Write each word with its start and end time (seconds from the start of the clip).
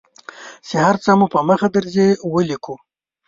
چې 0.67 0.75
هر 0.83 0.95
څه 1.03 1.11
مو 1.19 1.25
په 1.33 1.39
مخه 1.49 1.67
درځي 1.75 2.07
ولیکو. 2.33 2.75